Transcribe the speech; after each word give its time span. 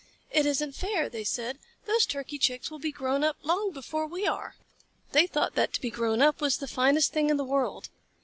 "It 0.31 0.47
isn't 0.47 0.71
fair," 0.73 1.09
they 1.09 1.23
said. 1.23 1.59
"Those 1.85 2.07
Turkey 2.07 2.39
Chicks 2.39 2.71
will 2.71 2.79
be 2.79 2.91
grown 2.91 3.23
up 3.23 3.37
long 3.43 3.69
before 3.71 4.07
we 4.07 4.25
are!" 4.25 4.55
They 5.11 5.27
thought 5.27 5.53
that 5.53 5.73
to 5.73 5.79
be 5.79 5.91
grown 5.91 6.23
up 6.23 6.41
was 6.41 6.57
the 6.57 6.67
finest 6.67 7.13
thing 7.13 7.29
in 7.29 7.37
the 7.37 7.43
world. 7.43 7.87